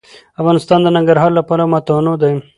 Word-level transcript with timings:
افغانستان 0.41 0.79
د 0.83 0.87
ننګرهار 0.95 1.31
له 1.35 1.41
پلوه 1.47 1.69
متنوع 1.71 2.15
دی. 2.21 2.31